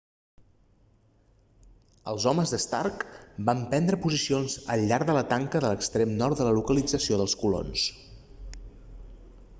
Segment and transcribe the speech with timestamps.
[2.13, 3.03] els homes d'stark
[3.51, 7.41] van prendre posicions al llarg de la tanca de l'extrem nord de la localització dels
[7.45, 7.89] colons